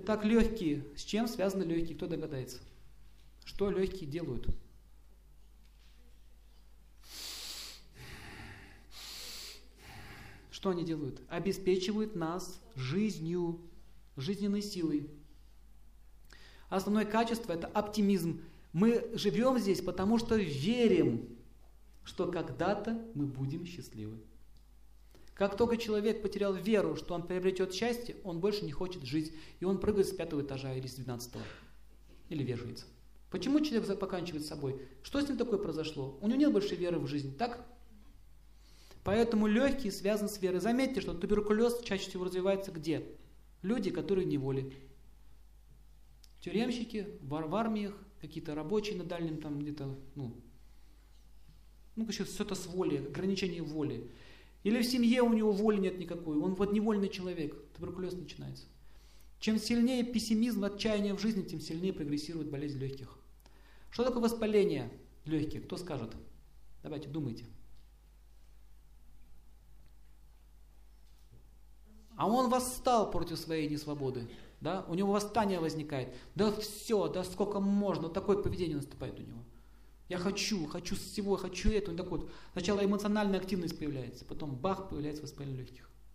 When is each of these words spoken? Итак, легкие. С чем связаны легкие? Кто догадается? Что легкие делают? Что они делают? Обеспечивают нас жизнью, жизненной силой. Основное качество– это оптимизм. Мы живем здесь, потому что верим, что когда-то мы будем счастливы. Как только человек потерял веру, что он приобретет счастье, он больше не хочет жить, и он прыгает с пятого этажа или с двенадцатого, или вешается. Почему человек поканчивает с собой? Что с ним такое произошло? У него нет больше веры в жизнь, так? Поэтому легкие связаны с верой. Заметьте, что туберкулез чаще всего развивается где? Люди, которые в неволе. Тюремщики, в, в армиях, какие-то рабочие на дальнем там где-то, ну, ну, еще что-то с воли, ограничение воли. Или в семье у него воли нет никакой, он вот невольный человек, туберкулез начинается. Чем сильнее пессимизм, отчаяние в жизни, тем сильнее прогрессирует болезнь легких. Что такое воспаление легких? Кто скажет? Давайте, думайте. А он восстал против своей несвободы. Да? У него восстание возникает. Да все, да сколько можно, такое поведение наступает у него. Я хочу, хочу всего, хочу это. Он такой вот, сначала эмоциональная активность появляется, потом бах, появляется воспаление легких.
Итак, 0.00 0.24
легкие. 0.24 0.84
С 0.94 1.02
чем 1.02 1.26
связаны 1.26 1.64
легкие? 1.64 1.96
Кто 1.96 2.06
догадается? 2.06 2.60
Что 3.44 3.68
легкие 3.68 4.08
делают? 4.08 4.46
Что 10.52 10.70
они 10.70 10.84
делают? 10.84 11.20
Обеспечивают 11.28 12.14
нас 12.14 12.60
жизнью, 12.76 13.60
жизненной 14.16 14.62
силой. 14.62 15.10
Основное 16.68 17.04
качество– 17.04 17.52
это 17.54 17.66
оптимизм. 17.66 18.40
Мы 18.72 19.10
живем 19.14 19.58
здесь, 19.58 19.80
потому 19.80 20.18
что 20.18 20.36
верим, 20.36 21.28
что 22.04 22.30
когда-то 22.30 23.04
мы 23.14 23.26
будем 23.26 23.66
счастливы. 23.66 24.16
Как 25.38 25.56
только 25.56 25.76
человек 25.76 26.20
потерял 26.20 26.52
веру, 26.52 26.96
что 26.96 27.14
он 27.14 27.24
приобретет 27.24 27.72
счастье, 27.72 28.16
он 28.24 28.40
больше 28.40 28.64
не 28.64 28.72
хочет 28.72 29.04
жить, 29.04 29.32
и 29.60 29.64
он 29.64 29.78
прыгает 29.78 30.08
с 30.08 30.10
пятого 30.10 30.42
этажа 30.42 30.74
или 30.74 30.88
с 30.88 30.96
двенадцатого, 30.96 31.44
или 32.28 32.42
вешается. 32.42 32.86
Почему 33.30 33.60
человек 33.60 34.00
поканчивает 34.00 34.44
с 34.44 34.48
собой? 34.48 34.82
Что 35.00 35.20
с 35.20 35.28
ним 35.28 35.38
такое 35.38 35.60
произошло? 35.60 36.18
У 36.20 36.26
него 36.26 36.40
нет 36.40 36.52
больше 36.52 36.74
веры 36.74 36.98
в 36.98 37.06
жизнь, 37.06 37.36
так? 37.36 37.64
Поэтому 39.04 39.46
легкие 39.46 39.92
связаны 39.92 40.28
с 40.28 40.42
верой. 40.42 40.58
Заметьте, 40.58 41.00
что 41.00 41.14
туберкулез 41.14 41.82
чаще 41.84 42.10
всего 42.10 42.24
развивается 42.24 42.72
где? 42.72 43.06
Люди, 43.62 43.92
которые 43.92 44.26
в 44.26 44.28
неволе. 44.28 44.72
Тюремщики, 46.40 47.06
в, 47.20 47.28
в 47.28 47.54
армиях, 47.54 47.96
какие-то 48.20 48.56
рабочие 48.56 48.96
на 48.96 49.04
дальнем 49.04 49.40
там 49.40 49.60
где-то, 49.60 49.96
ну, 50.16 50.34
ну, 51.94 52.08
еще 52.08 52.24
что-то 52.24 52.56
с 52.56 52.66
воли, 52.66 52.96
ограничение 52.96 53.62
воли. 53.62 54.10
Или 54.64 54.82
в 54.82 54.86
семье 54.86 55.22
у 55.22 55.32
него 55.32 55.52
воли 55.52 55.78
нет 55.78 55.98
никакой, 55.98 56.36
он 56.38 56.54
вот 56.54 56.72
невольный 56.72 57.08
человек, 57.08 57.54
туберкулез 57.74 58.14
начинается. 58.14 58.66
Чем 59.38 59.58
сильнее 59.58 60.02
пессимизм, 60.02 60.64
отчаяние 60.64 61.14
в 61.14 61.20
жизни, 61.20 61.42
тем 61.42 61.60
сильнее 61.60 61.92
прогрессирует 61.92 62.50
болезнь 62.50 62.78
легких. 62.78 63.16
Что 63.90 64.04
такое 64.04 64.22
воспаление 64.22 64.90
легких? 65.24 65.64
Кто 65.64 65.76
скажет? 65.76 66.14
Давайте, 66.82 67.08
думайте. 67.08 67.44
А 72.16 72.28
он 72.28 72.50
восстал 72.50 73.12
против 73.12 73.38
своей 73.38 73.68
несвободы. 73.68 74.28
Да? 74.60 74.84
У 74.88 74.94
него 74.94 75.12
восстание 75.12 75.60
возникает. 75.60 76.12
Да 76.34 76.50
все, 76.50 77.06
да 77.06 77.22
сколько 77.22 77.60
можно, 77.60 78.08
такое 78.08 78.42
поведение 78.42 78.76
наступает 78.76 79.20
у 79.20 79.22
него. 79.22 79.38
Я 80.08 80.18
хочу, 80.18 80.66
хочу 80.66 80.96
всего, 80.96 81.36
хочу 81.36 81.70
это. 81.70 81.90
Он 81.90 81.96
такой 81.96 82.20
вот, 82.20 82.30
сначала 82.52 82.84
эмоциональная 82.84 83.40
активность 83.40 83.78
появляется, 83.78 84.24
потом 84.24 84.56
бах, 84.56 84.88
появляется 84.88 85.22
воспаление 85.22 85.58
легких. 85.58 85.90